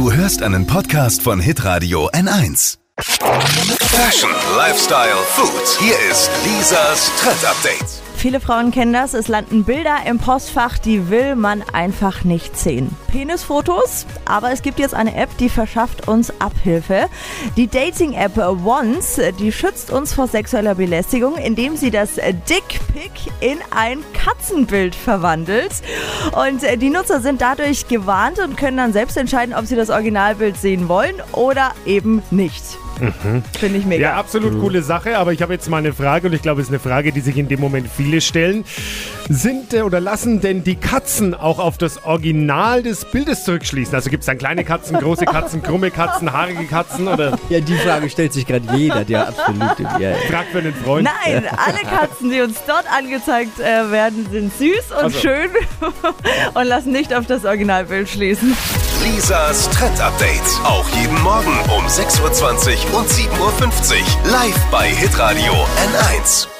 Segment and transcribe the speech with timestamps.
[0.00, 2.78] Du hörst einen Podcast von Hitradio N1.
[3.00, 5.78] Fashion, Lifestyle, Food.
[5.78, 7.99] Hier ist Lisas Trend Update.
[8.20, 9.14] Viele Frauen kennen das.
[9.14, 12.94] Es landen Bilder im Postfach, die will man einfach nicht sehen.
[13.10, 17.06] Penisfotos, aber es gibt jetzt eine App, die verschafft uns Abhilfe.
[17.56, 24.00] Die Dating-App Once, die schützt uns vor sexueller Belästigung, indem sie das Dickpick in ein
[24.12, 25.72] Katzenbild verwandelt.
[26.32, 30.58] Und die Nutzer sind dadurch gewarnt und können dann selbst entscheiden, ob sie das Originalbild
[30.58, 32.62] sehen wollen oder eben nicht.
[33.58, 34.02] Finde ich mega.
[34.02, 36.66] Ja, absolut coole Sache, aber ich habe jetzt mal eine Frage und ich glaube, es
[36.66, 38.64] ist eine Frage, die sich in dem Moment viele stellen.
[39.28, 43.94] Sind äh, oder lassen denn die Katzen auch auf das Original des Bildes zurückschließen?
[43.94, 47.76] Also gibt es dann kleine Katzen, große Katzen, krumme Katzen, haarige Katzen oder Ja, die
[47.76, 49.78] Frage stellt sich gerade jeder, der absolut.
[49.78, 50.14] Ja, ja.
[50.28, 51.08] frag für einen Freund?
[51.24, 55.20] Nein, alle Katzen, die uns dort angezeigt äh, werden, sind süß und Also.
[55.20, 55.50] schön
[56.54, 58.56] und lassen nicht auf das Originalbild schließen.
[59.04, 60.40] Lisas Trend Update.
[60.64, 64.30] Auch jeden Morgen um 6.20 Uhr und 7.50 Uhr.
[64.32, 66.59] Live bei Hitradio N1.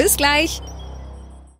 [0.00, 0.62] Bis gleich.